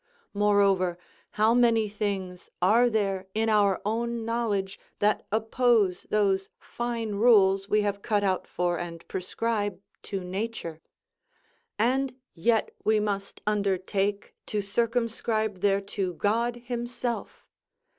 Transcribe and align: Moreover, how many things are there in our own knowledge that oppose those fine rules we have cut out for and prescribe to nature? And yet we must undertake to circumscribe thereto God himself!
Moreover, 0.33 0.97
how 1.37 1.53
many 1.53 1.87
things 1.87 2.49
are 2.59 2.89
there 2.89 3.27
in 3.35 3.49
our 3.49 3.79
own 3.85 4.25
knowledge 4.25 4.79
that 4.97 5.27
oppose 5.31 6.07
those 6.09 6.49
fine 6.57 7.11
rules 7.13 7.69
we 7.69 7.81
have 7.81 8.01
cut 8.01 8.23
out 8.23 8.47
for 8.47 8.79
and 8.79 9.07
prescribe 9.07 9.79
to 10.01 10.19
nature? 10.23 10.81
And 11.77 12.15
yet 12.33 12.71
we 12.83 12.99
must 12.99 13.41
undertake 13.45 14.33
to 14.47 14.59
circumscribe 14.59 15.61
thereto 15.61 16.13
God 16.13 16.63
himself! 16.65 17.45